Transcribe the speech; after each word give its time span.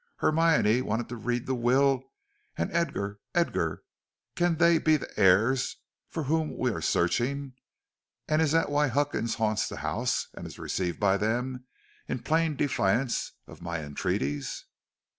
Hermione 0.17 0.81
wanted 0.81 1.09
to 1.09 1.15
read 1.15 1.45
the 1.45 1.53
will, 1.53 2.01
and 2.57 2.71
Edgar, 2.73 3.19
Edgar, 3.35 3.83
can 4.35 4.55
they 4.57 4.79
be 4.79 4.97
the 4.97 5.07
heirs 5.15 5.75
for 6.09 6.23
whom 6.23 6.57
we 6.57 6.71
are 6.71 6.81
searching, 6.81 7.53
and 8.27 8.41
is 8.41 8.51
that 8.51 8.71
why 8.71 8.87
Huckins 8.87 9.35
haunts 9.35 9.69
the 9.69 9.77
house 9.85 10.27
and 10.33 10.47
is 10.47 10.57
received 10.57 10.99
by 10.99 11.17
them 11.17 11.65
in 12.07 12.23
plain 12.23 12.55
defiance 12.55 13.33
of 13.45 13.61
my 13.61 13.83
entreaties?" 13.83 14.65